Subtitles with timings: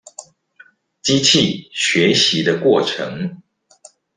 [1.03, 3.43] 機器學習的過程